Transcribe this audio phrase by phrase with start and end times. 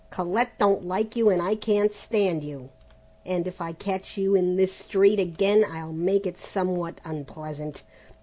[0.09, 2.69] Colette don't like you and I can't stand you,
[3.23, 7.83] and if I catch you in this street again I'll make it somewhat unpleasant.